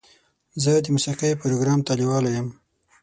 زه 0.63 0.71
د 0.83 0.85
موسیقۍ 0.95 1.31
پروګرام 1.41 1.79
ته 1.87 1.91
لیواله 1.99 2.29
یم. 2.35 2.47